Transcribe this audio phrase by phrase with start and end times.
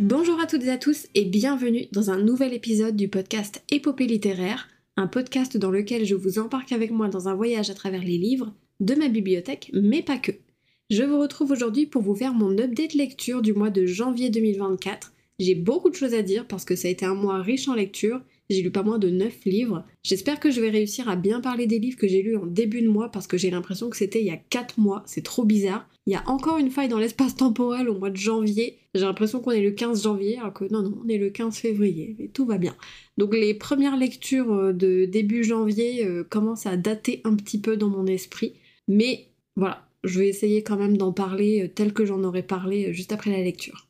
[0.00, 4.06] Bonjour à toutes et à tous et bienvenue dans un nouvel épisode du podcast Épopée
[4.06, 4.66] littéraire,
[4.96, 8.16] un podcast dans lequel je vous embarque avec moi dans un voyage à travers les
[8.16, 10.32] livres de ma bibliothèque, mais pas que.
[10.88, 15.12] Je vous retrouve aujourd'hui pour vous faire mon update lecture du mois de janvier 2024.
[15.38, 17.74] J'ai beaucoup de choses à dire parce que ça a été un mois riche en
[17.74, 19.84] lecture j'ai lu pas moins de 9 livres.
[20.02, 22.82] J'espère que je vais réussir à bien parler des livres que j'ai lus en début
[22.82, 25.02] de mois parce que j'ai l'impression que c'était il y a 4 mois.
[25.06, 25.88] C'est trop bizarre.
[26.06, 28.78] Il y a encore une faille dans l'espace temporel au mois de janvier.
[28.94, 31.56] J'ai l'impression qu'on est le 15 janvier alors que non, non, on est le 15
[31.56, 32.16] février.
[32.18, 32.74] Mais tout va bien.
[33.18, 37.76] Donc les premières lectures euh, de début janvier euh, commencent à dater un petit peu
[37.76, 38.54] dans mon esprit.
[38.88, 42.92] Mais voilà, je vais essayer quand même d'en parler euh, tel que j'en aurais parlé
[42.92, 43.86] juste après la lecture.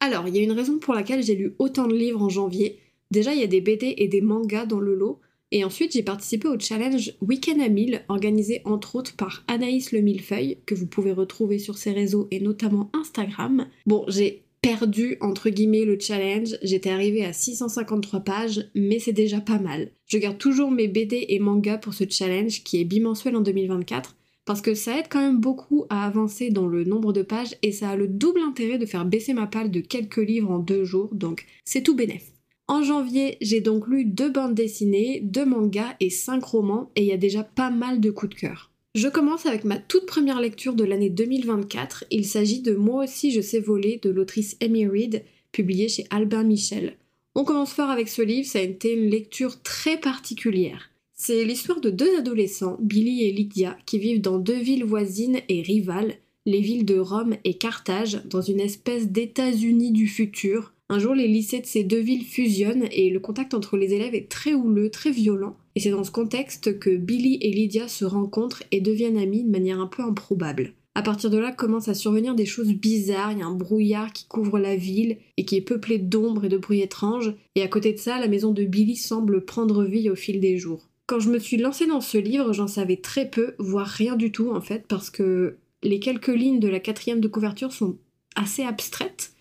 [0.00, 2.80] Alors, il y a une raison pour laquelle j'ai lu autant de livres en janvier.
[3.10, 5.20] Déjà, il y a des BD et des mangas dans le lot.
[5.52, 10.00] Et ensuite, j'ai participé au challenge Weekend à 1000, organisé entre autres par Anaïs le
[10.00, 13.66] Millefeuille, que vous pouvez retrouver sur ses réseaux et notamment Instagram.
[13.84, 19.40] Bon, j'ai perdu entre guillemets le challenge, j'étais arrivée à 653 pages, mais c'est déjà
[19.40, 19.90] pas mal.
[20.06, 24.16] Je garde toujours mes BD et mangas pour ce challenge qui est bimensuel en 2024
[24.44, 27.72] parce que ça aide quand même beaucoup à avancer dans le nombre de pages et
[27.72, 30.84] ça a le double intérêt de faire baisser ma palle de quelques livres en deux
[30.84, 32.32] jours, donc c'est tout bénef.
[32.70, 37.08] En janvier, j'ai donc lu deux bandes dessinées, deux mangas et cinq romans, et il
[37.08, 38.70] y a déjà pas mal de coups de cœur.
[38.94, 42.04] Je commence avec ma toute première lecture de l'année 2024.
[42.12, 46.44] Il s'agit de Moi aussi je sais voler de l'autrice Amy Reed, publiée chez Albin
[46.44, 46.96] Michel.
[47.34, 50.90] On commence fort avec ce livre, ça a été une lecture très particulière.
[51.12, 55.62] C'est l'histoire de deux adolescents, Billy et Lydia, qui vivent dans deux villes voisines et
[55.62, 56.14] rivales,
[56.46, 61.28] les villes de Rome et Carthage, dans une espèce d'États-Unis du futur, un jour, les
[61.28, 64.90] lycées de ces deux villes fusionnent et le contact entre les élèves est très houleux,
[64.90, 65.56] très violent.
[65.76, 69.50] Et c'est dans ce contexte que Billy et Lydia se rencontrent et deviennent amis de
[69.50, 70.72] manière un peu improbable.
[70.96, 74.12] À partir de là commencent à survenir des choses bizarres, il y a un brouillard
[74.12, 77.68] qui couvre la ville et qui est peuplé d'ombres et de bruits étranges, et à
[77.68, 80.88] côté de ça, la maison de Billy semble prendre vie au fil des jours.
[81.06, 84.32] Quand je me suis lancée dans ce livre, j'en savais très peu, voire rien du
[84.32, 87.96] tout en fait, parce que les quelques lignes de la quatrième de couverture sont
[88.34, 89.32] assez abstraites,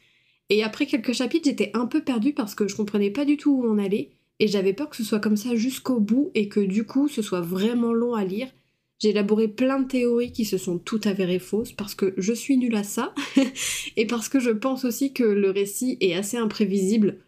[0.49, 3.51] et après quelques chapitres, j'étais un peu perdue parce que je comprenais pas du tout
[3.51, 6.59] où on allait, et j'avais peur que ce soit comme ça jusqu'au bout et que
[6.59, 8.47] du coup ce soit vraiment long à lire.
[8.99, 12.57] J'ai élaboré plein de théories qui se sont toutes avérées fausses parce que je suis
[12.57, 13.13] nulle à ça
[13.97, 17.19] et parce que je pense aussi que le récit est assez imprévisible.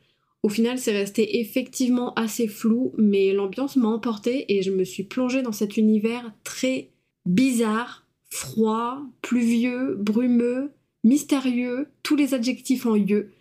[0.43, 5.03] Au final, c'est resté effectivement assez flou, mais l'ambiance m'a emportée et je me suis
[5.03, 6.89] plongée dans cet univers très
[7.25, 10.71] bizarre, froid, pluvieux, brumeux,
[11.03, 13.31] mystérieux, tous les adjectifs en yeux.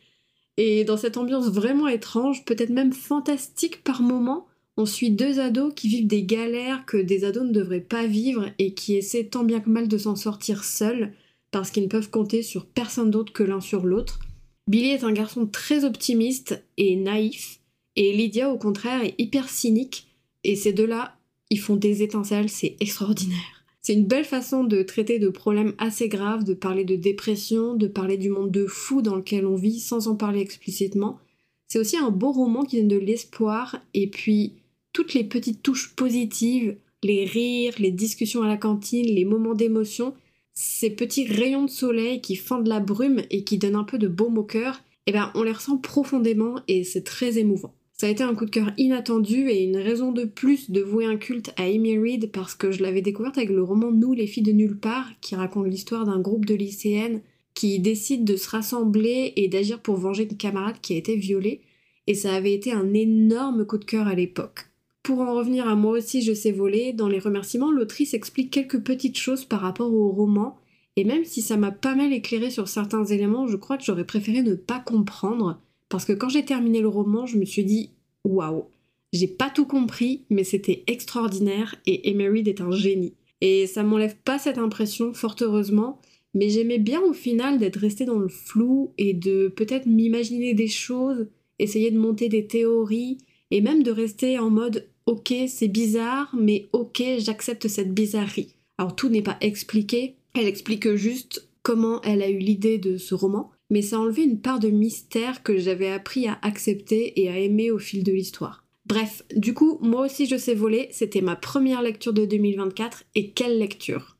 [0.56, 5.72] Et dans cette ambiance vraiment étrange, peut-être même fantastique par moments, on suit deux ados
[5.74, 9.44] qui vivent des galères que des ados ne devraient pas vivre et qui essaient tant
[9.44, 11.12] bien que mal de s'en sortir seuls
[11.50, 14.20] parce qu'ils ne peuvent compter sur personne d'autre que l'un sur l'autre.
[14.68, 17.60] Billy est un garçon très optimiste et naïf,
[17.96, 20.06] et Lydia au contraire est hyper cynique,
[20.44, 21.16] et ces deux-là,
[21.50, 23.59] ils font des étincelles, c'est extraordinaire.
[23.82, 27.86] C'est une belle façon de traiter de problèmes assez graves, de parler de dépression, de
[27.86, 31.18] parler du monde de fou dans lequel on vit sans en parler explicitement.
[31.66, 34.54] C'est aussi un beau roman qui donne de l'espoir et puis
[34.92, 40.14] toutes les petites touches positives, les rires, les discussions à la cantine, les moments d'émotion,
[40.52, 44.08] ces petits rayons de soleil qui fendent la brume et qui donnent un peu de
[44.08, 47.74] baume au cœur, eh ben on les ressent profondément et c'est très émouvant.
[48.00, 51.04] Ça a été un coup de cœur inattendu et une raison de plus de vouer
[51.04, 54.26] un culte à Amy Reed parce que je l'avais découverte avec le roman Nous les
[54.26, 57.20] filles de nulle part qui raconte l'histoire d'un groupe de lycéennes
[57.52, 61.60] qui décident de se rassembler et d'agir pour venger une camarade qui a été violée.
[62.06, 64.70] Et ça avait été un énorme coup de cœur à l'époque.
[65.02, 68.80] Pour en revenir à moi aussi je sais voler, dans les remerciements l'autrice explique quelques
[68.80, 70.56] petites choses par rapport au roman.
[70.96, 74.06] Et même si ça m'a pas mal éclairé sur certains éléments, je crois que j'aurais
[74.06, 75.60] préféré ne pas comprendre
[75.90, 77.90] parce que quand j'ai terminé le roman, je me suis dit
[78.24, 78.64] waouh,
[79.12, 83.14] j'ai pas tout compris, mais c'était extraordinaire et Emery est un génie.
[83.42, 86.00] Et ça m'enlève pas cette impression, fort heureusement,
[86.32, 90.68] mais j'aimais bien au final d'être restée dans le flou et de peut-être m'imaginer des
[90.68, 91.26] choses,
[91.58, 93.18] essayer de monter des théories
[93.50, 98.54] et même de rester en mode ok, c'est bizarre, mais ok, j'accepte cette bizarrerie.
[98.78, 103.14] Alors tout n'est pas expliqué, elle explique juste comment elle a eu l'idée de ce
[103.14, 107.38] roman, mais ça enlevait une part de mystère que j'avais appris à accepter et à
[107.38, 108.64] aimer au fil de l'histoire.
[108.86, 113.30] Bref, du coup, moi aussi je sais voler, c'était ma première lecture de 2024, et
[113.30, 114.16] quelle lecture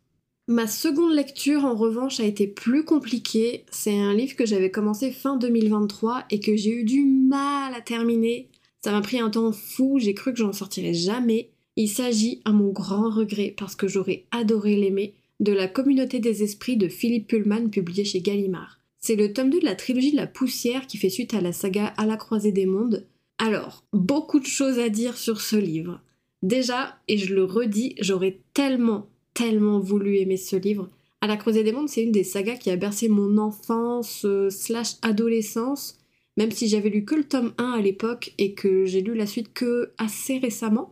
[0.51, 3.65] Ma seconde lecture, en revanche, a été plus compliquée.
[3.71, 7.81] C'est un livre que j'avais commencé fin 2023 et que j'ai eu du mal à
[7.81, 8.49] terminer.
[8.85, 11.51] Ça m'a pris un temps fou, j'ai cru que j'en sortirais jamais.
[11.77, 16.43] Il s'agit, à mon grand regret, parce que j'aurais adoré l'aimer, de la communauté des
[16.43, 18.80] esprits de Philippe Pullman publié chez Gallimard.
[19.11, 21.51] C'est le tome 2 de la trilogie de la poussière qui fait suite à la
[21.51, 23.09] saga À la croisée des mondes.
[23.39, 26.01] Alors, beaucoup de choses à dire sur ce livre.
[26.45, 30.89] Déjà, et je le redis, j'aurais tellement, tellement voulu aimer ce livre.
[31.21, 34.49] À la croisée des mondes, c'est une des sagas qui a bercé mon enfance euh,
[34.49, 35.99] slash adolescence,
[36.37, 39.27] même si j'avais lu que le tome 1 à l'époque et que j'ai lu la
[39.27, 40.89] suite que assez récemment.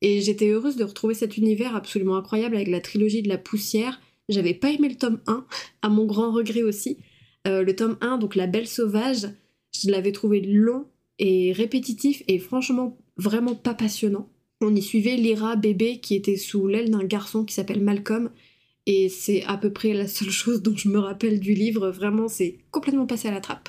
[0.00, 4.00] Et j'étais heureuse de retrouver cet univers absolument incroyable avec la trilogie de la poussière.
[4.28, 5.46] J'avais pas aimé le tome 1,
[5.82, 6.98] à mon grand regret aussi.
[7.46, 9.28] Euh, le tome 1, donc La Belle Sauvage,
[9.72, 10.86] je l'avais trouvé long
[11.18, 14.28] et répétitif et franchement vraiment pas passionnant.
[14.60, 18.30] On y suivait Lyra bébé qui était sous l'aile d'un garçon qui s'appelle Malcolm
[18.86, 22.28] et c'est à peu près la seule chose dont je me rappelle du livre, vraiment
[22.28, 23.68] c'est complètement passé à la trappe.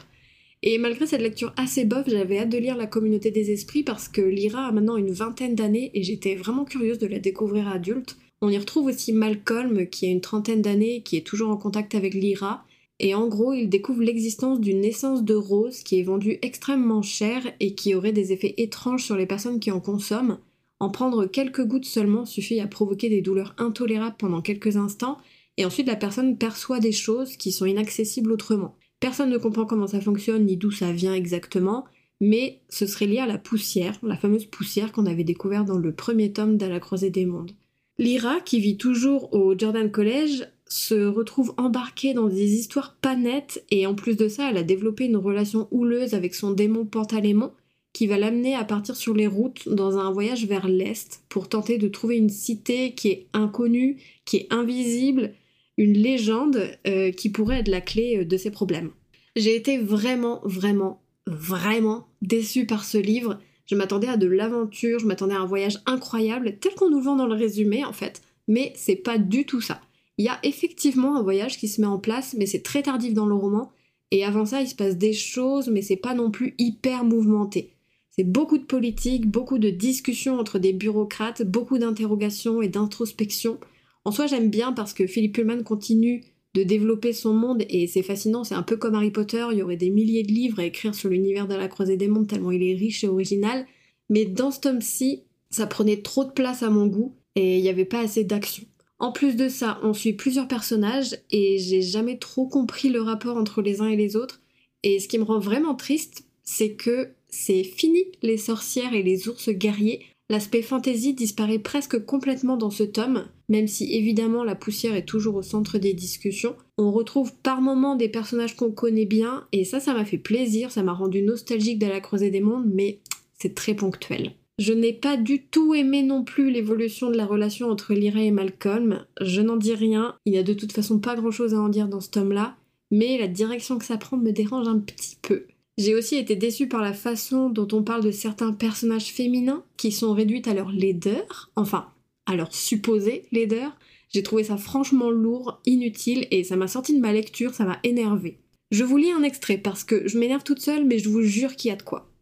[0.61, 4.07] Et malgré cette lecture assez bof, j'avais hâte de lire La communauté des esprits parce
[4.07, 8.17] que Lyra a maintenant une vingtaine d'années et j'étais vraiment curieuse de la découvrir adulte.
[8.41, 11.57] On y retrouve aussi Malcolm qui a une trentaine d'années et qui est toujours en
[11.57, 12.65] contact avec Lyra
[13.03, 17.41] et en gros, il découvre l'existence d'une naissance de rose qui est vendue extrêmement cher
[17.59, 20.37] et qui aurait des effets étranges sur les personnes qui en consomment.
[20.79, 25.17] En prendre quelques gouttes seulement suffit à provoquer des douleurs intolérables pendant quelques instants,
[25.57, 28.73] et ensuite la personne perçoit des choses qui sont inaccessibles autrement.
[29.01, 31.83] Personne ne comprend comment ça fonctionne ni d'où ça vient exactement,
[32.21, 35.93] mais ce serait lié à la poussière, la fameuse poussière qu'on avait découverte dans le
[35.93, 37.51] premier tome d'À la croisée des mondes.
[37.97, 43.63] Lyra, qui vit toujours au Jordan College, se retrouve embarquée dans des histoires pas nettes
[43.69, 47.51] et en plus de ça, elle a développé une relation houleuse avec son démon Pantalémon
[47.93, 51.77] qui va l'amener à partir sur les routes dans un voyage vers l'est pour tenter
[51.77, 55.35] de trouver une cité qui est inconnue, qui est invisible,
[55.77, 58.91] une légende euh, qui pourrait être la clé euh, de ses problèmes.
[59.35, 63.39] J'ai été vraiment, vraiment, vraiment déçue par ce livre.
[63.67, 67.15] Je m'attendais à de l'aventure, je m'attendais à un voyage incroyable, tel qu'on nous vend
[67.15, 69.81] dans le résumé en fait, mais c'est pas du tout ça.
[70.17, 73.13] Il y a effectivement un voyage qui se met en place, mais c'est très tardif
[73.13, 73.71] dans le roman.
[74.11, 77.73] Et avant ça, il se passe des choses, mais c'est pas non plus hyper mouvementé.
[78.11, 83.59] C'est beaucoup de politique, beaucoup de discussions entre des bureaucrates, beaucoup d'interrogations et d'introspection.
[84.05, 86.23] En soi, j'aime bien parce que Philippe Pullman continue
[86.53, 89.63] de développer son monde et c'est fascinant, c'est un peu comme Harry Potter, il y
[89.63, 92.51] aurait des milliers de livres à écrire sur l'univers de la croisée des mondes tellement
[92.51, 93.65] il est riche et original.
[94.09, 97.69] Mais dans ce tome-ci, ça prenait trop de place à mon goût et il n'y
[97.69, 98.65] avait pas assez d'action.
[98.99, 103.37] En plus de ça, on suit plusieurs personnages et j'ai jamais trop compris le rapport
[103.37, 104.41] entre les uns et les autres.
[104.83, 109.27] Et ce qui me rend vraiment triste, c'est que c'est fini les sorcières et les
[109.27, 110.05] ours guerriers.
[110.29, 115.35] L'aspect fantasy disparaît presque complètement dans ce tome, même si évidemment la poussière est toujours
[115.35, 116.55] au centre des discussions.
[116.77, 120.71] On retrouve par moments des personnages qu'on connaît bien, et ça, ça m'a fait plaisir,
[120.71, 122.99] ça m'a rendu nostalgique de la croisée des mondes, mais
[123.37, 124.33] c'est très ponctuel.
[124.59, 128.31] Je n'ai pas du tout aimé non plus l'évolution de la relation entre Lyra et
[128.31, 129.05] Malcolm.
[129.19, 131.69] Je n'en dis rien, il n'y a de toute façon pas grand chose à en
[131.69, 132.55] dire dans ce tome-là,
[132.91, 135.47] mais la direction que ça prend me dérange un petit peu.
[135.79, 139.91] J'ai aussi été déçue par la façon dont on parle de certains personnages féminins qui
[139.91, 141.87] sont réduits à leur laideur, enfin,
[142.27, 143.75] à leur supposée laideur.
[144.09, 147.79] J'ai trouvé ça franchement lourd, inutile, et ça m'a sorti de ma lecture, ça m'a
[147.83, 148.37] énervé.
[148.69, 151.55] Je vous lis un extrait parce que je m'énerve toute seule, mais je vous jure
[151.55, 152.12] qu'il y a de quoi.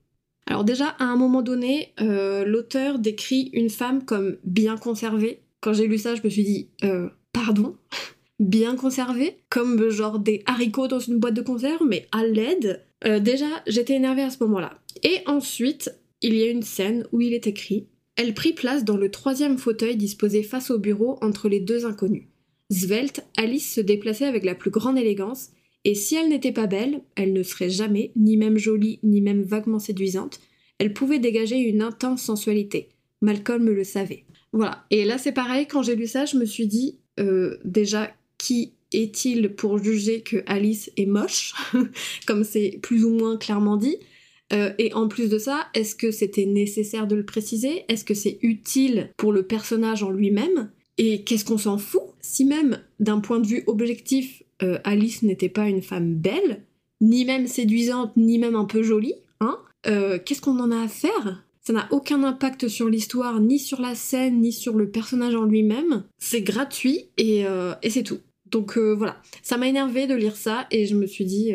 [0.48, 5.42] Alors déjà, à un moment donné, euh, l'auteur décrit une femme comme bien conservée.
[5.62, 7.76] Quand j'ai lu ça, je me suis dit, euh, pardon?
[8.40, 9.38] Bien conservée?
[9.50, 12.82] Comme genre des haricots dans une boîte de conserve, mais à l'aide?
[13.06, 14.80] Euh, Déjà, j'étais énervée à ce moment-là.
[15.04, 15.92] Et ensuite,
[16.24, 19.60] il y a une scène où il est écrit Elle prit place dans le troisième
[19.60, 22.28] fauteuil disposé face au bureau entre les deux inconnus.
[22.72, 25.50] Svelte, Alice se déplaçait avec la plus grande élégance
[25.84, 29.42] et si elle n'était pas belle, elle ne serait jamais, ni même jolie, ni même
[29.42, 30.40] vaguement séduisante,
[30.78, 32.90] elle pouvait dégager une intense sensualité.
[33.22, 34.26] Malcolm le savait.
[34.54, 34.86] Voilà.
[34.92, 38.74] Et là, c'est pareil, quand j'ai lu ça, je me suis dit, euh, déjà, qui
[38.92, 41.54] est-il pour juger que Alice est moche,
[42.28, 43.98] comme c'est plus ou moins clairement dit?
[44.54, 47.86] Euh, et en plus de ça, est-ce que c'était nécessaire de le préciser?
[47.88, 50.72] Est-ce que c'est utile pour le personnage en lui-même?
[50.98, 52.02] Et qu'est-ce qu'on s'en fout?
[52.20, 56.64] Si même d'un point de vue objectif, euh, Alice n'était pas une femme belle,
[57.00, 60.88] ni même séduisante, ni même un peu jolie, hein, euh, qu'est-ce qu'on en a à
[60.88, 61.44] faire?
[61.62, 65.44] Ça n'a aucun impact sur l'histoire, ni sur la scène, ni sur le personnage en
[65.44, 66.04] lui-même.
[66.18, 68.20] C'est gratuit et, euh, c'est tout.
[68.48, 71.54] Donc voilà, ça m'a énervé de lire ça et je me suis dit,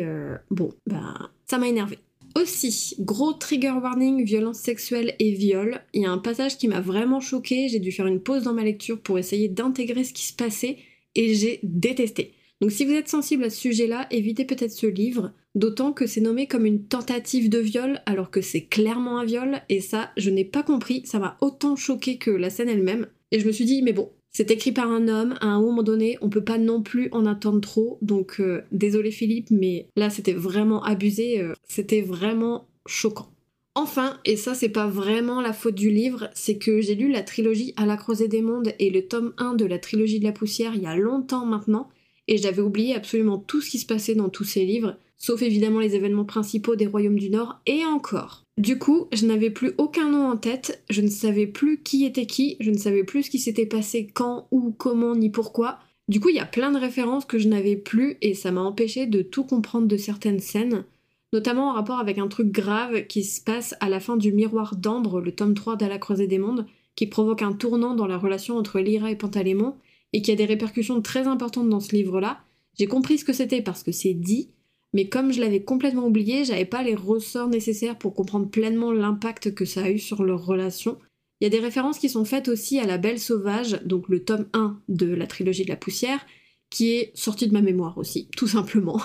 [0.49, 1.99] bon, bah, ça m'a énervé.
[2.35, 5.81] Aussi, gros trigger warning, violence sexuelle et viol.
[5.93, 8.53] Il y a un passage qui m'a vraiment choqué, j'ai dû faire une pause dans
[8.53, 10.77] ma lecture pour essayer d'intégrer ce qui se passait
[11.15, 12.33] et j'ai détesté.
[12.61, 16.21] Donc si vous êtes sensible à ce sujet-là, évitez peut-être ce livre, d'autant que c'est
[16.21, 20.29] nommé comme une tentative de viol alors que c'est clairement un viol, et ça, je
[20.29, 23.65] n'ai pas compris, ça m'a autant choqué que la scène elle-même, et je me suis
[23.65, 26.59] dit, mais bon, C'est écrit par un homme, à un moment donné, on peut pas
[26.59, 31.53] non plus en attendre trop, donc euh, désolé Philippe, mais là c'était vraiment abusé, euh,
[31.67, 33.31] c'était vraiment choquant.
[33.73, 37.23] Enfin, et ça c'est pas vraiment la faute du livre, c'est que j'ai lu la
[37.23, 40.31] trilogie À la croisée des mondes et le tome 1 de la trilogie de la
[40.31, 41.89] poussière il y a longtemps maintenant,
[42.27, 45.79] et j'avais oublié absolument tout ce qui se passait dans tous ces livres, sauf évidemment
[45.79, 48.43] les événements principaux des royaumes du Nord, et encore.
[48.57, 52.25] Du coup, je n'avais plus aucun nom en tête, je ne savais plus qui était
[52.25, 55.79] qui, je ne savais plus ce qui s'était passé quand, où, comment, ni pourquoi.
[56.07, 58.61] Du coup, il y a plein de références que je n'avais plus et ça m'a
[58.61, 60.85] empêché de tout comprendre de certaines scènes
[61.33, 64.75] notamment en rapport avec un truc grave qui se passe à la fin du Miroir
[64.75, 66.65] d'Ambre, le tome 3 d'À la croisée des mondes,
[66.95, 69.75] qui provoque un tournant dans la relation entre Lyra et Pantalémon,
[70.13, 72.39] et qui a des répercussions très importantes dans ce livre-là.
[72.77, 74.49] J'ai compris ce que c'était parce que c'est dit,
[74.93, 79.53] mais comme je l'avais complètement oublié, j'avais pas les ressorts nécessaires pour comprendre pleinement l'impact
[79.53, 80.97] que ça a eu sur leur relation.
[81.39, 84.23] Il y a des références qui sont faites aussi à La Belle Sauvage, donc le
[84.23, 86.25] tome 1 de la trilogie de la poussière,
[86.69, 88.99] qui est sorti de ma mémoire aussi, tout simplement.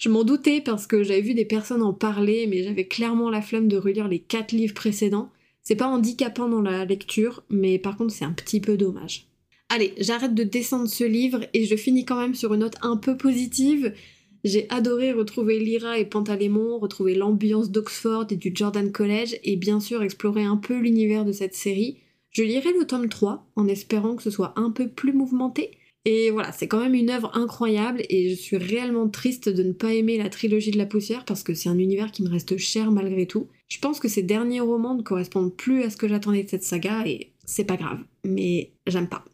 [0.00, 3.40] Je m'en doutais parce que j'avais vu des personnes en parler, mais j'avais clairement la
[3.42, 5.30] flemme de relire les quatre livres précédents.
[5.62, 9.29] C'est pas handicapant dans la lecture, mais par contre c'est un petit peu dommage.
[9.72, 12.96] Allez, j'arrête de descendre ce livre et je finis quand même sur une note un
[12.96, 13.94] peu positive.
[14.42, 19.78] J'ai adoré retrouver Lyra et Pantalémon, retrouver l'ambiance d'Oxford et du Jordan College et bien
[19.78, 21.98] sûr explorer un peu l'univers de cette série.
[22.30, 25.70] Je lirai le tome 3 en espérant que ce soit un peu plus mouvementé,
[26.06, 29.72] et voilà, c'est quand même une œuvre incroyable et je suis réellement triste de ne
[29.72, 32.56] pas aimer la trilogie de la poussière parce que c'est un univers qui me reste
[32.56, 33.48] cher malgré tout.
[33.68, 36.64] Je pense que ces derniers romans ne correspondent plus à ce que j'attendais de cette
[36.64, 39.24] saga et c'est pas grave, mais j'aime pas.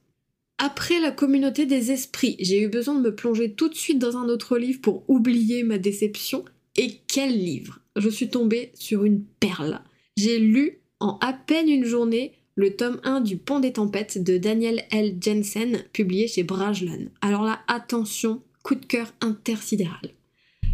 [0.59, 4.17] Après la communauté des esprits, j'ai eu besoin de me plonger tout de suite dans
[4.17, 6.47] un autre livre pour oublier ma déception.
[6.77, 7.81] Et quel livre?
[7.97, 9.81] Je suis tombée sur une perle.
[10.17, 14.39] J'ai lu en à peine une journée le tome 1 du Pont des Tempêtes de
[14.39, 15.19] Daniel L.
[15.21, 17.11] Jensen, publié chez Brajlon.
[17.21, 20.15] Alors là, attention, coup de cœur intersidéral.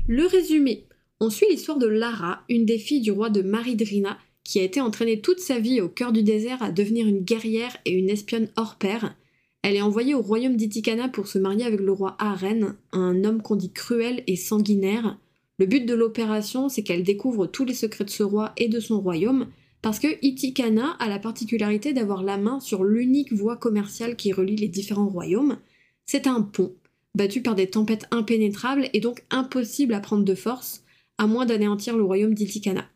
[0.07, 0.85] Le résumé.
[1.19, 4.81] On suit l'histoire de Lara, une des filles du roi de Maridrina, qui a été
[4.81, 8.49] entraînée toute sa vie au cœur du désert à devenir une guerrière et une espionne
[8.57, 9.17] hors pair.
[9.63, 13.43] Elle est envoyée au royaume d'Itikana pour se marier avec le roi Aren, un homme
[13.43, 15.19] qu'on dit cruel et sanguinaire.
[15.59, 18.81] Le but de l'opération, c'est qu'elle découvre tous les secrets de ce roi et de
[18.81, 19.47] son royaume,
[19.81, 24.57] parce que Itikana a la particularité d'avoir la main sur l'unique voie commerciale qui relie
[24.57, 25.59] les différents royaumes.
[26.07, 26.75] C'est un pont,
[27.15, 30.83] battu par des tempêtes impénétrables et donc impossible à prendre de force,
[31.19, 32.89] à moins d'anéantir le royaume d'Itikana.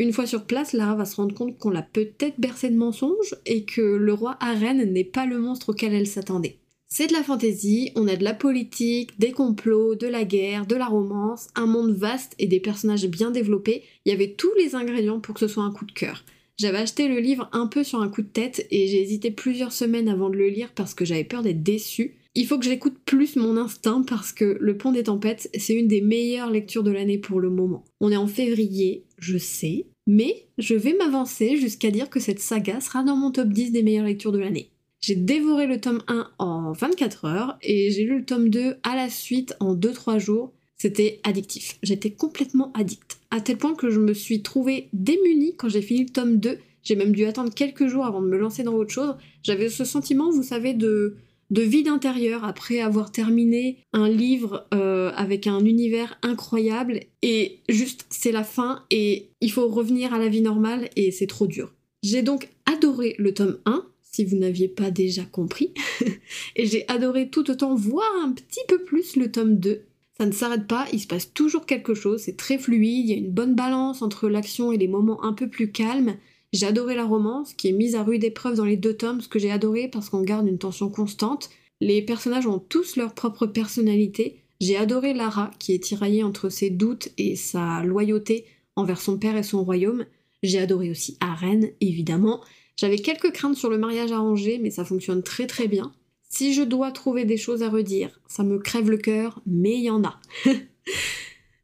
[0.00, 3.36] Une fois sur place, Lara va se rendre compte qu'on l'a peut-être bercé de mensonges
[3.44, 6.56] et que le roi Aren n'est pas le monstre auquel elle s'attendait.
[6.88, 10.74] C'est de la fantaisie, on a de la politique, des complots, de la guerre, de
[10.74, 13.82] la romance, un monde vaste et des personnages bien développés.
[14.06, 16.24] Il y avait tous les ingrédients pour que ce soit un coup de cœur.
[16.56, 19.74] J'avais acheté le livre un peu sur un coup de tête et j'ai hésité plusieurs
[19.74, 22.16] semaines avant de le lire parce que j'avais peur d'être déçue.
[22.36, 25.88] Il faut que j'écoute plus mon instinct parce que Le Pont des Tempêtes, c'est une
[25.88, 27.84] des meilleures lectures de l'année pour le moment.
[28.00, 32.80] On est en février, je sais, mais je vais m'avancer jusqu'à dire que cette saga
[32.80, 34.70] sera dans mon top 10 des meilleures lectures de l'année.
[35.00, 38.96] J'ai dévoré le tome 1 en 24 heures et j'ai lu le tome 2 à
[38.96, 40.52] la suite en 2-3 jours.
[40.76, 41.78] C'était addictif.
[41.82, 43.18] J'étais complètement addict.
[43.30, 46.58] À tel point que je me suis trouvée démunie quand j'ai fini le tome 2.
[46.82, 49.14] J'ai même dû attendre quelques jours avant de me lancer dans autre chose.
[49.42, 51.16] J'avais ce sentiment, vous savez, de,
[51.50, 58.06] de vide intérieur après avoir terminé un livre euh, avec un univers incroyable et juste
[58.10, 61.72] c'est la fin et il faut revenir à la vie normale et c'est trop dur.
[62.02, 65.72] J'ai donc adoré le tome 1 si vous n'aviez pas déjà compris.
[66.56, 69.82] et j'ai adoré tout autant voir un petit peu plus le tome 2.
[70.18, 73.14] Ça ne s'arrête pas, il se passe toujours quelque chose, c'est très fluide, il y
[73.14, 76.16] a une bonne balance entre l'action et les moments un peu plus calmes.
[76.52, 79.28] J'ai adoré la romance, qui est mise à rude épreuve dans les deux tomes, ce
[79.28, 81.50] que j'ai adoré parce qu'on garde une tension constante.
[81.80, 84.42] Les personnages ont tous leur propre personnalité.
[84.60, 89.36] J'ai adoré Lara, qui est tiraillée entre ses doutes et sa loyauté envers son père
[89.36, 90.06] et son royaume.
[90.42, 92.40] J'ai adoré aussi Arène, évidemment.
[92.76, 95.92] J'avais quelques craintes sur le mariage arrangé, mais ça fonctionne très très bien.
[96.28, 99.84] Si je dois trouver des choses à redire, ça me crève le cœur, mais il
[99.84, 100.18] y en a.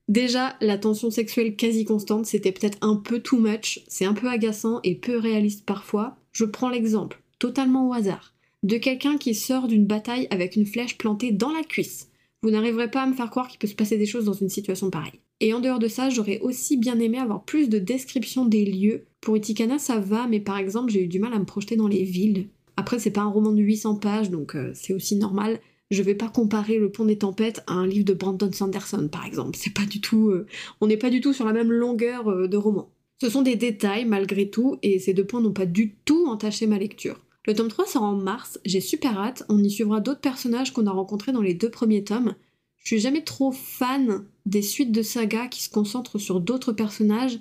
[0.09, 4.29] Déjà, la tension sexuelle quasi constante, c'était peut-être un peu too much, c'est un peu
[4.29, 6.17] agaçant et peu réaliste parfois.
[6.31, 10.97] Je prends l'exemple, totalement au hasard, de quelqu'un qui sort d'une bataille avec une flèche
[10.97, 12.09] plantée dans la cuisse.
[12.43, 14.49] Vous n'arriverez pas à me faire croire qu'il peut se passer des choses dans une
[14.49, 15.21] situation pareille.
[15.41, 19.07] Et en dehors de ça, j'aurais aussi bien aimé avoir plus de descriptions des lieux.
[19.21, 21.89] Pour Itikana, ça va, mais par exemple, j'ai eu du mal à me projeter dans
[21.89, 22.49] les villes.
[22.77, 25.61] Après, c'est pas un roman de 800 pages, donc euh, c'est aussi normal.
[25.91, 29.25] Je vais pas comparer Le Pont des Tempêtes à un livre de Brandon Sanderson, par
[29.25, 29.57] exemple.
[29.57, 30.31] C'est pas du tout.
[30.31, 30.47] Euh,
[30.81, 32.91] on n'est pas du tout sur la même longueur euh, de roman.
[33.21, 36.67] Ce sont des détails, malgré tout, et ces deux points n'ont pas du tout entaché
[36.67, 37.21] ma lecture.
[37.47, 40.87] Le tome 3 sort en mars, j'ai super hâte, on y suivra d'autres personnages qu'on
[40.87, 42.35] a rencontrés dans les deux premiers tomes.
[42.79, 47.39] Je suis jamais trop fan des suites de sagas qui se concentrent sur d'autres personnages,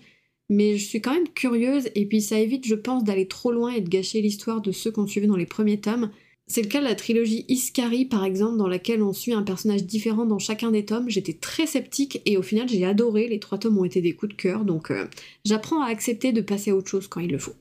[0.48, 3.72] mais je suis quand même curieuse et puis ça évite, je pense, d'aller trop loin
[3.72, 6.12] et de gâcher l'histoire de ceux qu'on suivait dans les premiers tomes.
[6.48, 9.84] C'est le cas de la trilogie Iskari par exemple, dans laquelle on suit un personnage
[9.84, 11.10] différent dans chacun des tomes.
[11.10, 14.36] J'étais très sceptique et au final j'ai adoré, les trois tomes ont été des coups
[14.36, 15.06] de cœur, donc euh,
[15.44, 17.56] j'apprends à accepter de passer à autre chose quand il le faut.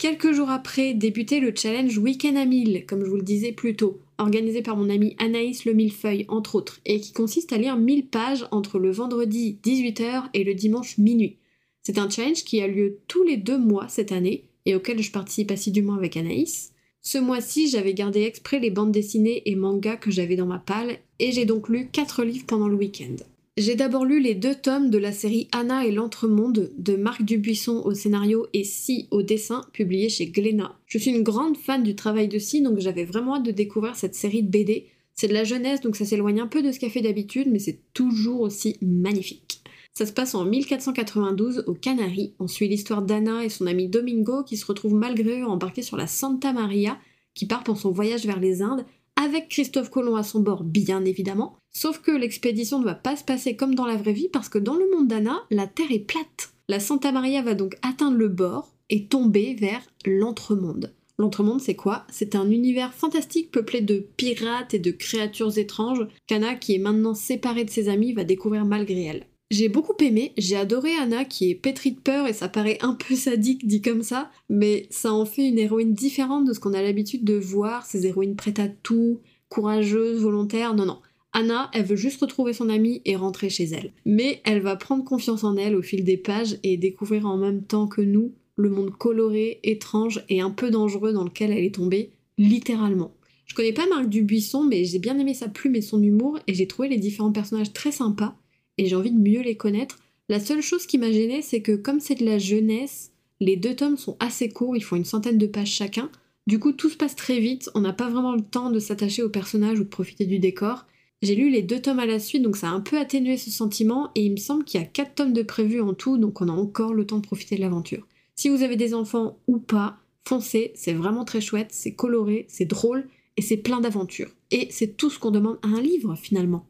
[0.00, 3.76] Quelques jours après, débutait le challenge Weekend à 1000, comme je vous le disais plus
[3.76, 7.76] tôt, organisé par mon ami Anaïs Le Millefeuille, entre autres, et qui consiste à lire
[7.76, 11.36] 1000 pages entre le vendredi 18h et le dimanche minuit.
[11.82, 15.12] C'est un challenge qui a lieu tous les deux mois cette année, et auquel je
[15.12, 16.72] participe assidûment avec Anaïs.
[17.02, 20.98] Ce mois-ci, j'avais gardé exprès les bandes dessinées et mangas que j'avais dans ma palle,
[21.18, 23.16] et j'ai donc lu 4 livres pendant le week-end.
[23.56, 27.82] J'ai d'abord lu les deux tomes de la série Anna et l'Entremonde de Marc Dubuisson
[27.84, 30.78] au scénario et Si au dessin, publié chez Glénat.
[30.86, 33.96] Je suis une grande fan du travail de Si, donc j'avais vraiment hâte de découvrir
[33.96, 34.86] cette série de BD.
[35.14, 37.58] C'est de la jeunesse, donc ça s'éloigne un peu de ce qu'elle fait d'habitude, mais
[37.58, 39.59] c'est toujours aussi magnifique.
[40.00, 42.32] Ça se passe en 1492 aux Canaries.
[42.38, 45.98] On suit l'histoire d'Anna et son ami Domingo qui se retrouvent malgré eux embarqués sur
[45.98, 46.96] la Santa Maria,
[47.34, 51.04] qui part pour son voyage vers les Indes, avec Christophe Colomb à son bord, bien
[51.04, 51.58] évidemment.
[51.68, 54.56] Sauf que l'expédition ne va pas se passer comme dans la vraie vie parce que
[54.56, 56.54] dans le monde d'Anna, la Terre est plate.
[56.70, 60.94] La Santa Maria va donc atteindre le bord et tomber vers l'entremonde.
[61.18, 62.06] L'entremonde, c'est quoi?
[62.10, 67.12] C'est un univers fantastique peuplé de pirates et de créatures étranges qu'Anna, qui est maintenant
[67.12, 69.26] séparée de ses amis, va découvrir malgré elle.
[69.50, 72.94] J'ai beaucoup aimé, j'ai adoré Anna qui est pétrie de peur et ça paraît un
[72.94, 76.72] peu sadique dit comme ça, mais ça en fait une héroïne différente de ce qu'on
[76.72, 81.00] a l'habitude de voir, ces héroïnes prêtes à tout, courageuses, volontaires, non non.
[81.32, 83.92] Anna, elle veut juste retrouver son amie et rentrer chez elle.
[84.04, 87.64] Mais elle va prendre confiance en elle au fil des pages et découvrir en même
[87.64, 91.74] temps que nous le monde coloré, étrange et un peu dangereux dans lequel elle est
[91.74, 93.14] tombée, littéralement.
[93.46, 96.54] Je connais pas Marc Dubuisson, mais j'ai bien aimé sa plume et son humour et
[96.54, 98.39] j'ai trouvé les différents personnages très sympas
[98.80, 99.98] et j'ai envie de mieux les connaître.
[100.30, 103.76] La seule chose qui m'a gênée, c'est que comme c'est de la jeunesse, les deux
[103.76, 106.10] tomes sont assez courts, ils font une centaine de pages chacun.
[106.46, 109.22] Du coup, tout se passe très vite, on n'a pas vraiment le temps de s'attacher
[109.22, 110.86] au personnage ou de profiter du décor.
[111.20, 113.50] J'ai lu les deux tomes à la suite, donc ça a un peu atténué ce
[113.50, 116.40] sentiment, et il me semble qu'il y a quatre tomes de prévus en tout, donc
[116.40, 118.06] on a encore le temps de profiter de l'aventure.
[118.34, 122.64] Si vous avez des enfants ou pas, foncez, c'est vraiment très chouette, c'est coloré, c'est
[122.64, 124.30] drôle, et c'est plein d'aventures.
[124.50, 126.66] Et c'est tout ce qu'on demande à un livre, finalement.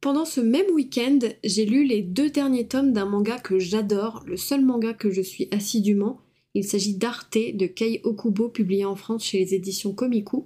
[0.00, 4.36] Pendant ce même week-end, j'ai lu les deux derniers tomes d'un manga que j'adore, le
[4.36, 6.20] seul manga que je suis assidûment.
[6.54, 10.44] Il s'agit d'Arte de Kei Okubo, publié en France chez les éditions Komiku.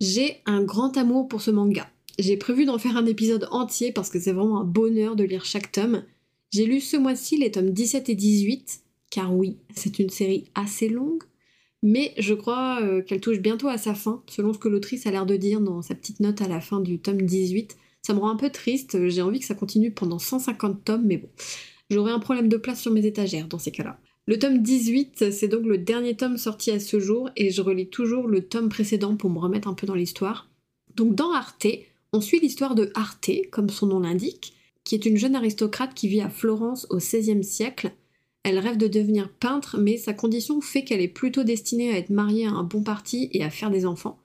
[0.00, 1.90] J'ai un grand amour pour ce manga.
[2.18, 5.44] J'ai prévu d'en faire un épisode entier parce que c'est vraiment un bonheur de lire
[5.44, 6.04] chaque tome.
[6.52, 10.88] J'ai lu ce mois-ci les tomes 17 et 18, car oui, c'est une série assez
[10.88, 11.22] longue,
[11.82, 15.10] mais je crois euh, qu'elle touche bientôt à sa fin, selon ce que l'autrice a
[15.10, 17.76] l'air de dire dans sa petite note à la fin du tome 18.
[18.02, 21.18] Ça me rend un peu triste, j'ai envie que ça continue pendant 150 tomes, mais
[21.18, 21.28] bon,
[21.90, 23.98] j'aurai un problème de place sur mes étagères dans ces cas-là.
[24.26, 27.90] Le tome 18, c'est donc le dernier tome sorti à ce jour, et je relis
[27.90, 30.48] toujours le tome précédent pour me remettre un peu dans l'histoire.
[30.94, 31.66] Donc dans Arte,
[32.12, 36.08] on suit l'histoire de Arte, comme son nom l'indique, qui est une jeune aristocrate qui
[36.08, 37.92] vit à Florence au XVIe siècle.
[38.42, 42.10] Elle rêve de devenir peintre, mais sa condition fait qu'elle est plutôt destinée à être
[42.10, 44.19] mariée à un bon parti et à faire des enfants.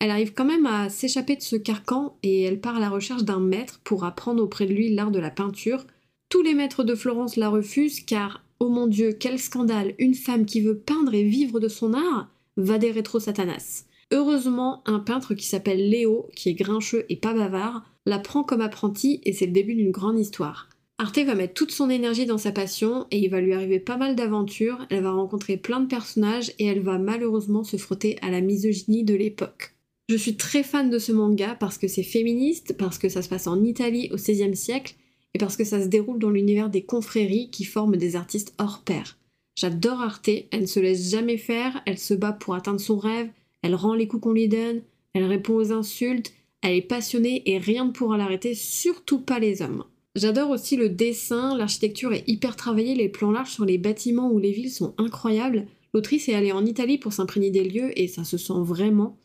[0.00, 3.24] Elle arrive quand même à s'échapper de ce carcan et elle part à la recherche
[3.24, 5.84] d'un maître pour apprendre auprès de lui l'art de la peinture.
[6.28, 10.46] Tous les maîtres de Florence la refusent car, oh mon dieu, quel scandale, une femme
[10.46, 13.84] qui veut peindre et vivre de son art va des rétro satanas.
[14.12, 18.62] Heureusement, un peintre qui s'appelle Léo, qui est grincheux et pas bavard, la prend comme
[18.62, 20.68] apprenti et c'est le début d'une grande histoire.
[20.98, 23.96] Arte va mettre toute son énergie dans sa passion et il va lui arriver pas
[23.96, 28.30] mal d'aventures, elle va rencontrer plein de personnages et elle va malheureusement se frotter à
[28.30, 29.77] la misogynie de l'époque.
[30.08, 33.28] Je suis très fan de ce manga parce que c'est féministe, parce que ça se
[33.28, 34.94] passe en Italie au XVIe siècle,
[35.34, 38.82] et parce que ça se déroule dans l'univers des confréries qui forment des artistes hors
[38.84, 39.18] pair.
[39.54, 43.28] J'adore Arte, elle ne se laisse jamais faire, elle se bat pour atteindre son rêve,
[43.62, 44.80] elle rend les coups qu'on lui donne,
[45.12, 49.60] elle répond aux insultes, elle est passionnée et rien ne pourra l'arrêter, surtout pas les
[49.60, 49.84] hommes.
[50.16, 54.38] J'adore aussi le dessin, l'architecture est hyper travaillée, les plans larges sur les bâtiments ou
[54.38, 55.66] les villes sont incroyables.
[55.92, 59.18] L'autrice est allée en Italie pour s'imprégner des lieux et ça se sent vraiment.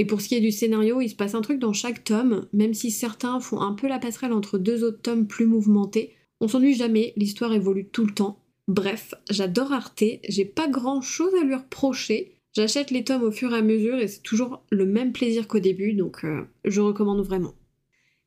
[0.00, 2.46] Et pour ce qui est du scénario, il se passe un truc dans chaque tome,
[2.54, 6.14] même si certains font un peu la passerelle entre deux autres tomes plus mouvementés.
[6.40, 8.42] On s'ennuie jamais, l'histoire évolue tout le temps.
[8.66, 12.32] Bref, j'adore Arte, j'ai pas grand chose à lui reprocher.
[12.56, 15.58] J'achète les tomes au fur et à mesure et c'est toujours le même plaisir qu'au
[15.58, 17.52] début, donc euh, je recommande vraiment.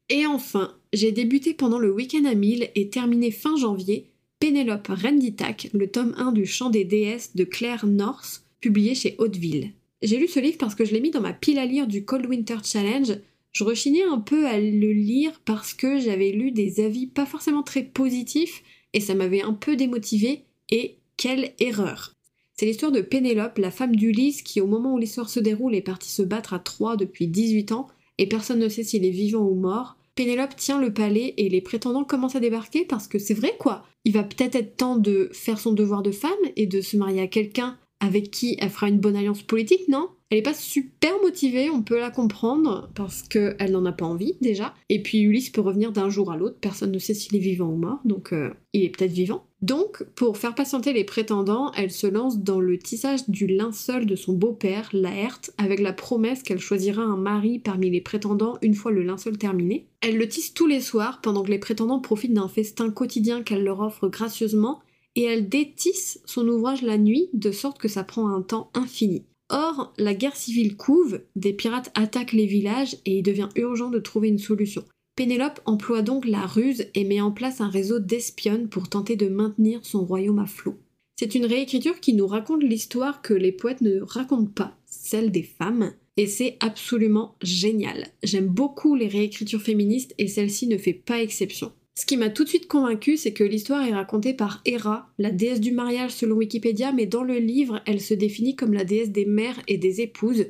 [0.10, 5.72] Et enfin, j'ai débuté pendant le week-end à 1000 et terminé fin janvier Pénélope Renditac,
[5.74, 9.74] le tome 1 du Chant des déesses de Claire North, publié chez Hauteville.
[10.04, 12.04] J'ai lu ce livre parce que je l'ai mis dans ma pile à lire du
[12.04, 13.20] Cold Winter Challenge.
[13.54, 17.63] Je rechignais un peu à le lire parce que j'avais lu des avis pas forcément
[17.63, 20.44] très positifs et ça m'avait un peu démotivé.
[20.70, 22.16] Et quelle erreur
[22.54, 25.82] C'est l'histoire de Pénélope, la femme d'Ulysse, qui au moment où l'histoire se déroule est
[25.82, 27.88] partie se battre à Troie depuis 18 ans
[28.18, 29.96] et personne ne sait s'il est vivant ou mort.
[30.16, 33.86] Pénélope tient le palais et les prétendants commencent à débarquer parce que c'est vrai quoi.
[34.04, 37.22] Il va peut-être être temps de faire son devoir de femme et de se marier
[37.22, 40.10] à quelqu'un avec qui elle fera une bonne alliance politique, non?
[40.30, 44.36] Elle est pas super motivée, on peut la comprendre, parce qu'elle n'en a pas envie
[44.42, 44.74] déjà.
[44.89, 47.68] Et puis Ulysse peut revenir d'un jour à l'autre, personne ne sait s'il est vivant
[47.68, 49.46] ou mort, donc euh, il est peut-être vivant.
[49.62, 54.18] Donc, pour faire patienter les prétendants, elle se lance dans le tissage du linceul de
[54.18, 58.92] son beau-père, Laerte, avec la promesse qu'elle choisira un mari parmi les prétendants une fois
[58.92, 59.88] le linceul terminé.
[60.02, 63.63] Elle le tisse tous les soirs pendant que les prétendants profitent d'un festin quotidien qu'elle
[63.63, 64.82] leur offre gracieusement
[65.15, 69.26] et elle détisse son ouvrage la nuit de sorte que ça prend un temps infini.
[69.49, 73.99] Or, la guerre civile couve, des pirates attaquent les villages et il devient urgent de
[73.99, 74.84] trouver une solution.
[75.15, 79.28] Pénélope emploie donc la ruse et met en place un réseau d'espionnes pour tenter de
[79.28, 80.80] maintenir son royaume à flot.
[81.19, 85.43] C'est une réécriture qui nous raconte l'histoire que les poètes ne racontent pas, celle des
[85.43, 88.08] femmes, et c'est absolument génial.
[88.23, 91.71] J'aime beaucoup les réécritures féministes et celle-ci ne fait pas exception.
[91.95, 95.29] Ce qui m'a tout de suite convaincu, c'est que l'histoire est racontée par Hera, la
[95.29, 99.12] déesse du mariage selon Wikipédia, mais dans le livre, elle se définit comme la déesse
[99.12, 100.47] des mères et des épouses.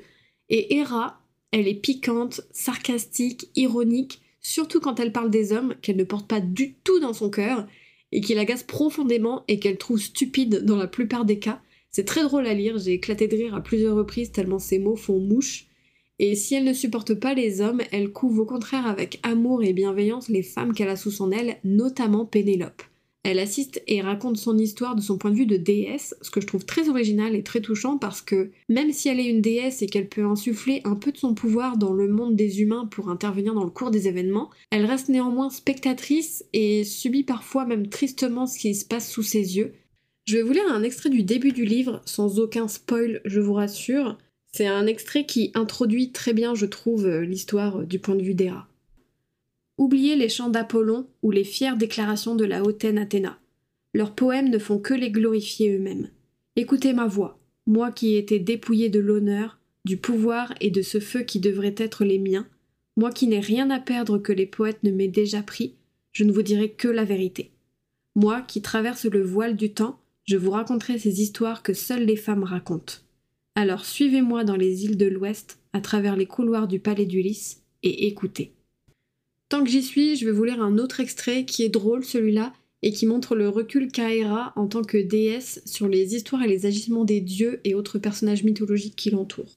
[0.49, 6.05] Et Hera, elle est piquante, sarcastique, ironique, surtout quand elle parle des hommes qu'elle ne
[6.05, 7.67] porte pas du tout dans son cœur,
[8.13, 11.61] et qui l'agace profondément et qu'elle trouve stupide dans la plupart des cas.
[11.89, 14.95] C'est très drôle à lire, j'ai éclaté de rire à plusieurs reprises tellement ces mots
[14.95, 15.65] font mouche.
[16.19, 19.73] Et si elle ne supporte pas les hommes, elle couve au contraire avec amour et
[19.73, 22.83] bienveillance les femmes qu'elle a sous son aile, notamment Pénélope.
[23.23, 26.41] Elle assiste et raconte son histoire de son point de vue de déesse, ce que
[26.41, 29.81] je trouve très original et très touchant parce que même si elle est une déesse
[29.81, 33.09] et qu'elle peut insuffler un peu de son pouvoir dans le monde des humains pour
[33.09, 38.45] intervenir dans le cours des événements, elle reste néanmoins spectatrice et subit parfois même tristement
[38.45, 39.71] ce qui se passe sous ses yeux.
[40.25, 43.53] Je vais vous lire un extrait du début du livre, sans aucun spoil, je vous
[43.53, 44.17] rassure.
[44.55, 48.21] C'est un extrait qui introduit très bien, je trouve, euh, l'histoire euh, du point de
[48.21, 48.67] vue d'Héra.
[49.79, 53.39] Oubliez les chants d'Apollon ou les fières déclarations de la hautaine Athéna.
[53.95, 56.09] Leurs poèmes ne font que les glorifier eux-mêmes.
[56.55, 60.99] Écoutez ma voix, moi qui ai été dépouillé de l'honneur, du pouvoir et de ce
[60.99, 62.47] feu qui devrait être les miens,
[62.95, 65.73] moi qui n'ai rien à perdre que les poètes ne m'aient déjà pris,
[66.11, 67.49] je ne vous dirai que la vérité.
[68.15, 72.15] Moi qui traverse le voile du temps, je vous raconterai ces histoires que seules les
[72.15, 72.93] femmes racontent.
[73.55, 78.07] Alors suivez-moi dans les îles de l'Ouest, à travers les couloirs du palais d'Ulysse, et
[78.07, 78.53] écoutez.
[79.49, 82.53] Tant que j'y suis, je vais vous lire un autre extrait qui est drôle celui-là,
[82.81, 86.65] et qui montre le recul qu'a en tant que déesse sur les histoires et les
[86.65, 89.55] agissements des dieux et autres personnages mythologiques qui l'entourent.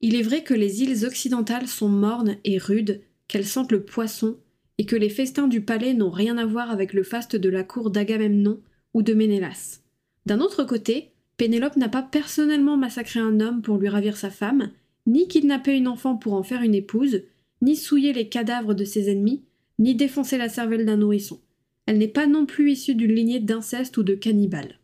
[0.00, 4.38] Il est vrai que les îles occidentales sont mornes et rudes, qu'elles sentent le poisson,
[4.78, 7.62] et que les festins du palais n'ont rien à voir avec le faste de la
[7.62, 8.60] cour d'Agamemnon
[8.94, 9.80] ou de Ménélas.
[10.24, 11.11] D'un autre côté,
[11.42, 14.70] Pénélope n'a pas personnellement massacré un homme pour lui ravir sa femme,
[15.08, 17.22] ni kidnappé une enfant pour en faire une épouse,
[17.62, 19.42] ni souillé les cadavres de ses ennemis,
[19.80, 21.40] ni défoncé la cervelle d'un nourrisson.
[21.86, 24.78] Elle n'est pas non plus issue d'une lignée d'inceste ou de cannibales.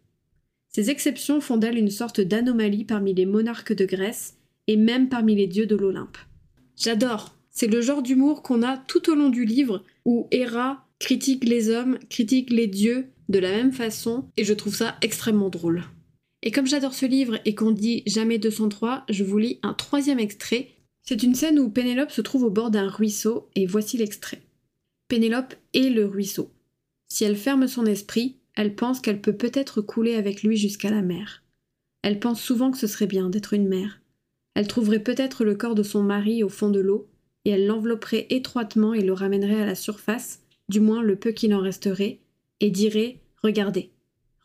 [0.68, 5.36] Ces exceptions font d'elle une sorte d'anomalie parmi les monarques de Grèce et même parmi
[5.36, 6.18] les dieux de l'Olympe.
[6.76, 7.36] J'adore.
[7.52, 11.70] C'est le genre d'humour qu'on a tout au long du livre où Héra critique les
[11.70, 15.84] hommes, critique les dieux de la même façon et je trouve ça extrêmement drôle.
[16.42, 20.20] Et comme j'adore ce livre et qu'on dit jamais 203, je vous lis un troisième
[20.20, 20.70] extrait.
[21.02, 24.42] C'est une scène où Pénélope se trouve au bord d'un ruisseau et voici l'extrait.
[25.08, 26.50] Pénélope est le ruisseau.
[27.08, 31.02] Si elle ferme son esprit, elle pense qu'elle peut peut-être couler avec lui jusqu'à la
[31.02, 31.42] mer.
[32.02, 34.00] Elle pense souvent que ce serait bien d'être une mère.
[34.54, 37.08] Elle trouverait peut-être le corps de son mari au fond de l'eau,
[37.44, 41.54] et elle l'envelopperait étroitement et le ramènerait à la surface, du moins le peu qu'il
[41.54, 42.18] en resterait,
[42.60, 43.92] et dirait Regardez,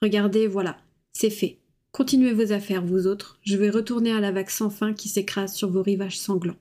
[0.02, 0.78] regardez, voilà,
[1.12, 1.58] c'est fait.
[1.94, 5.54] Continuez vos affaires, vous autres, je vais retourner à la vague sans fin qui s'écrase
[5.54, 6.58] sur vos rivages sanglants.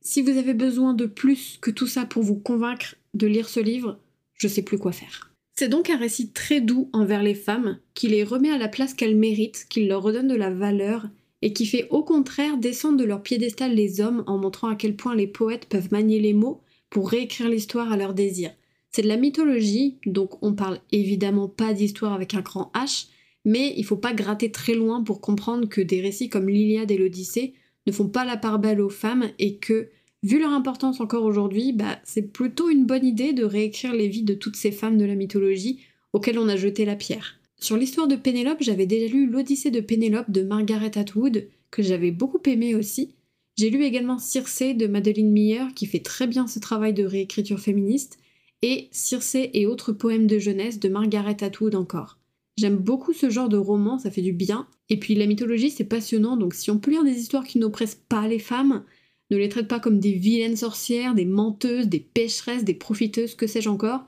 [0.00, 3.60] Si vous avez besoin de plus que tout ça pour vous convaincre de lire ce
[3.60, 4.00] livre,
[4.34, 5.32] je sais plus quoi faire.
[5.52, 8.92] C'est donc un récit très doux envers les femmes, qui les remet à la place
[8.92, 11.06] qu'elles méritent, qui leur redonne de la valeur,
[11.42, 14.96] et qui fait au contraire descendre de leur piédestal les hommes en montrant à quel
[14.96, 18.50] point les poètes peuvent manier les mots pour réécrire l'histoire à leur désir.
[18.90, 23.06] C'est de la mythologie, donc on parle évidemment pas d'histoire avec un grand H,
[23.46, 26.98] mais il faut pas gratter très loin pour comprendre que des récits comme l'Iliade et
[26.98, 27.54] l'Odyssée
[27.86, 29.88] ne font pas la part belle aux femmes et que,
[30.24, 34.24] vu leur importance encore aujourd'hui, bah, c'est plutôt une bonne idée de réécrire les vies
[34.24, 35.78] de toutes ces femmes de la mythologie
[36.12, 37.38] auxquelles on a jeté la pierre.
[37.60, 42.10] Sur l'histoire de Pénélope, j'avais déjà lu l'Odyssée de Pénélope de Margaret Atwood, que j'avais
[42.10, 43.14] beaucoup aimé aussi.
[43.56, 47.60] J'ai lu également Circé de Madeleine Miller qui fait très bien ce travail de réécriture
[47.60, 48.18] féministe
[48.62, 52.18] et Circé et autres poèmes de jeunesse de Margaret Atwood encore.
[52.56, 54.66] J'aime beaucoup ce genre de roman, ça fait du bien.
[54.88, 58.00] Et puis la mythologie c'est passionnant, donc si on peut lire des histoires qui n'oppressent
[58.08, 58.84] pas les femmes,
[59.30, 63.46] ne les traite pas comme des vilaines sorcières, des menteuses, des pécheresses, des profiteuses, que
[63.46, 64.04] sais-je encore,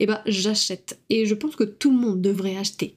[0.00, 1.00] eh ben j'achète.
[1.10, 2.96] Et je pense que tout le monde devrait acheter.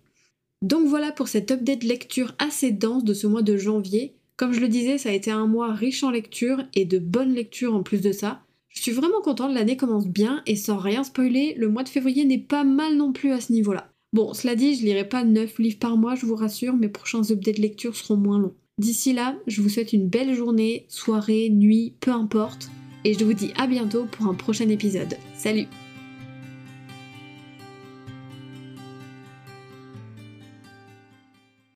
[0.61, 4.15] Donc voilà pour cette update lecture assez dense de ce mois de janvier.
[4.37, 7.33] Comme je le disais, ça a été un mois riche en lecture et de bonnes
[7.33, 8.41] lectures en plus de ça.
[8.69, 12.25] Je suis vraiment contente, l'année commence bien et sans rien spoiler, le mois de février
[12.25, 13.94] n'est pas mal non plus à ce niveau-là.
[14.15, 17.29] Bon, cela dit, je lirai pas 9 livres par mois, je vous rassure, mes prochains
[17.31, 18.55] updates lecture seront moins longs.
[18.77, 22.71] D'ici là, je vous souhaite une belle journée, soirée, nuit, peu importe,
[23.03, 25.17] et je vous dis à bientôt pour un prochain épisode.
[25.33, 25.67] Salut